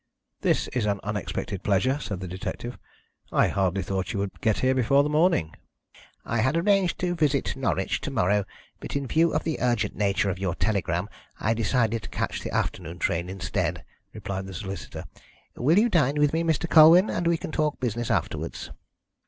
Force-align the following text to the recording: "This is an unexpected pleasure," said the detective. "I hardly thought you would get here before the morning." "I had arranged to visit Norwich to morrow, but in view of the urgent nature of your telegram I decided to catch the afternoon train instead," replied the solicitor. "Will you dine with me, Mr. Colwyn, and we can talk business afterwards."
"This 0.41 0.67
is 0.69 0.87
an 0.87 0.99
unexpected 1.03 1.61
pleasure," 1.61 1.99
said 1.99 2.21
the 2.21 2.27
detective. 2.27 2.75
"I 3.31 3.49
hardly 3.49 3.83
thought 3.83 4.13
you 4.13 4.19
would 4.19 4.41
get 4.41 4.61
here 4.61 4.73
before 4.73 5.03
the 5.03 5.11
morning." 5.13 5.53
"I 6.25 6.39
had 6.39 6.57
arranged 6.57 6.97
to 7.01 7.13
visit 7.13 7.55
Norwich 7.55 8.01
to 8.01 8.09
morrow, 8.09 8.45
but 8.79 8.95
in 8.95 9.05
view 9.05 9.31
of 9.31 9.43
the 9.43 9.59
urgent 9.61 9.95
nature 9.95 10.31
of 10.31 10.39
your 10.39 10.55
telegram 10.55 11.07
I 11.39 11.53
decided 11.53 12.01
to 12.01 12.09
catch 12.09 12.41
the 12.41 12.49
afternoon 12.49 12.97
train 12.97 13.29
instead," 13.29 13.85
replied 14.11 14.47
the 14.47 14.55
solicitor. 14.55 15.03
"Will 15.55 15.77
you 15.77 15.87
dine 15.87 16.15
with 16.19 16.33
me, 16.33 16.41
Mr. 16.41 16.67
Colwyn, 16.67 17.07
and 17.11 17.27
we 17.27 17.37
can 17.37 17.51
talk 17.51 17.79
business 17.79 18.09
afterwards." 18.09 18.71